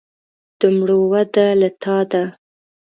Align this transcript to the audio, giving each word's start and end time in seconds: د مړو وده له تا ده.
د 0.59 0.61
مړو 0.77 0.99
وده 1.11 1.47
له 1.59 1.69
تا 1.83 1.97
ده. 2.11 2.23